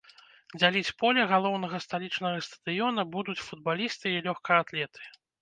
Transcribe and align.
Дзяліць 0.59 0.95
поле 1.01 1.25
галоўнага 1.31 1.81
сталічнага 1.85 2.39
стадыёна 2.47 3.01
будуць 3.17 3.37
футбалісты 3.51 4.17
і 4.17 4.25
лёгкаатлеты. 4.31 5.01